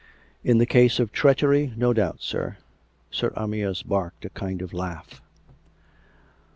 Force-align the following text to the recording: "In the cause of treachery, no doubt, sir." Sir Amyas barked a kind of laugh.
"In 0.51 0.57
the 0.57 0.65
cause 0.65 0.99
of 0.99 1.11
treachery, 1.11 1.73
no 1.77 1.93
doubt, 1.93 2.23
sir." 2.23 2.57
Sir 3.11 3.31
Amyas 3.37 3.83
barked 3.83 4.25
a 4.25 4.31
kind 4.31 4.63
of 4.63 4.73
laugh. 4.73 5.21